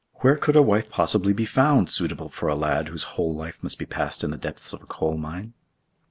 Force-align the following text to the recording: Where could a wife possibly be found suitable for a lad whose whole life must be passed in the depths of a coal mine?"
Where 0.21 0.35
could 0.35 0.55
a 0.55 0.63
wife 0.63 0.89
possibly 0.89 1.31
be 1.31 1.45
found 1.45 1.87
suitable 1.91 2.29
for 2.29 2.49
a 2.49 2.55
lad 2.55 2.87
whose 2.87 3.03
whole 3.03 3.35
life 3.35 3.61
must 3.61 3.77
be 3.77 3.85
passed 3.85 4.23
in 4.23 4.31
the 4.31 4.35
depths 4.39 4.73
of 4.73 4.81
a 4.81 4.87
coal 4.87 5.15
mine?" 5.15 5.53